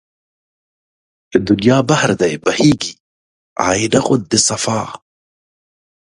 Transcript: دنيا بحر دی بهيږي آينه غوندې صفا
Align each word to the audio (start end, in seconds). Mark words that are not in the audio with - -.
دنيا 1.47 1.77
بحر 1.89 2.09
دی 2.21 2.33
بهيږي 2.43 2.91
آينه 3.69 3.99
غوندې 4.05 4.39
صفا 4.47 4.79